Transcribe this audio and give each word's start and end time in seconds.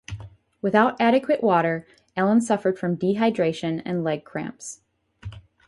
Without 0.63 0.99
adequate 0.99 1.43
water, 1.43 1.85
Allen 2.17 2.41
suffered 2.41 2.79
from 2.79 2.97
dehydration 2.97 3.83
and 3.85 4.03
leg 4.03 4.23
cramps. 4.23 4.81